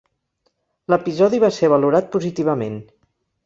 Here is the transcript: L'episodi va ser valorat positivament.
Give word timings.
L'episodi 0.93 1.41
va 1.45 1.53
ser 1.59 1.71
valorat 1.77 2.11
positivament. 2.19 2.85